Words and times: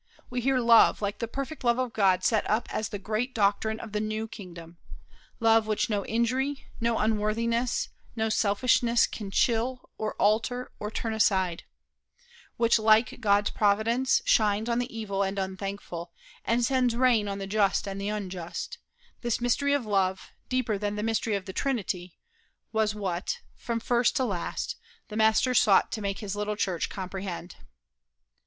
We 0.31 0.41
hear 0.41 0.57
love 0.57 0.99
like 1.03 1.19
the 1.19 1.27
perfect 1.27 1.63
love 1.63 1.77
of 1.77 1.93
God 1.93 2.23
set 2.23 2.49
up 2.49 2.67
as 2.73 2.89
the 2.89 2.97
great 2.97 3.35
doctrine 3.35 3.79
of 3.79 3.91
the 3.91 3.99
new 3.99 4.27
kingdom 4.27 4.77
love 5.39 5.67
which 5.67 5.91
no 5.91 6.03
injury, 6.07 6.65
no 6.79 6.97
unworthiness, 6.97 7.89
no 8.15 8.27
selfishness 8.27 9.05
can 9.05 9.29
chill, 9.29 9.87
or 9.99 10.15
alter, 10.15 10.71
or 10.79 10.89
turn 10.89 11.13
aside; 11.13 11.65
which, 12.57 12.79
like 12.79 13.21
God's 13.21 13.51
providence, 13.51 14.23
shines 14.25 14.67
on 14.67 14.79
the 14.79 14.91
evil 14.91 15.21
and 15.21 15.37
unthankful, 15.37 16.11
and 16.43 16.65
sends 16.65 16.95
rain 16.95 17.27
on 17.27 17.37
the 17.37 17.45
just 17.45 17.87
and 17.87 18.01
the 18.01 18.09
unjust 18.09 18.79
this 19.21 19.39
mystery 19.39 19.73
of 19.73 19.85
love, 19.85 20.31
deeper 20.49 20.79
than 20.79 20.95
the 20.95 21.03
mystery 21.03 21.35
of 21.35 21.45
the 21.45 21.53
Trinity, 21.53 22.17
was 22.73 22.95
what, 22.95 23.37
from 23.53 23.79
first 23.79 24.15
to 24.15 24.25
last, 24.25 24.77
the 25.09 25.15
Master 25.15 25.53
sought 25.53 25.91
to 25.91 26.01
make 26.01 26.21
his 26.21 26.35
little 26.35 26.55
church 26.55 26.89
comprehend. 26.89 27.55